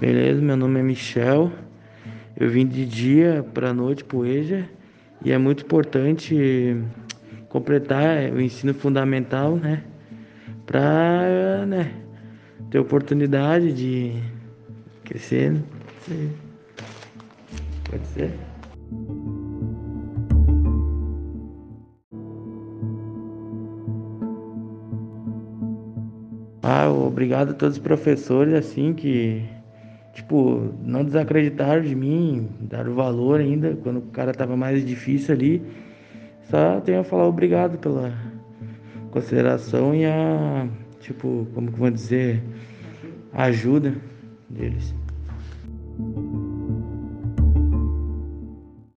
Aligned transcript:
Beleza, 0.00 0.40
meu 0.40 0.56
nome 0.56 0.80
é 0.80 0.82
Michel. 0.82 1.52
Eu 2.34 2.48
vim 2.48 2.66
de 2.66 2.86
dia 2.86 3.44
para 3.52 3.74
noite 3.74 4.02
pro 4.02 4.24
EJA 4.24 4.66
e 5.22 5.30
é 5.30 5.36
muito 5.36 5.62
importante 5.62 6.74
completar 7.50 8.32
o 8.32 8.40
ensino 8.40 8.72
fundamental, 8.72 9.56
né? 9.56 9.84
Para 10.64 11.66
né, 11.66 11.92
ter 12.70 12.78
oportunidade 12.78 13.74
de 13.74 14.14
crescer. 15.04 15.52
Né? 15.52 15.62
Pode 17.90 18.06
ser? 18.06 18.32
Ah, 26.62 26.88
obrigado 26.88 27.50
a 27.50 27.52
todos 27.52 27.76
os 27.76 27.82
professores 27.82 28.54
assim 28.54 28.94
que 28.94 29.59
tipo, 30.12 30.72
não 30.82 31.04
desacreditaram 31.04 31.82
de 31.82 31.94
mim, 31.94 32.48
deram 32.60 32.94
valor 32.94 33.40
ainda 33.40 33.76
quando 33.82 33.98
o 33.98 34.02
cara 34.02 34.32
tava 34.32 34.56
mais 34.56 34.84
difícil 34.84 35.34
ali. 35.34 35.62
Só 36.44 36.80
tenho 36.80 37.00
a 37.00 37.04
falar 37.04 37.26
obrigado 37.26 37.78
pela 37.78 38.12
consideração 39.10 39.94
e 39.94 40.04
a, 40.04 40.68
tipo, 41.00 41.46
como 41.54 41.70
que 41.70 41.78
vou 41.78 41.90
dizer, 41.90 42.42
a 43.32 43.44
ajuda 43.44 43.94
deles. 44.48 44.94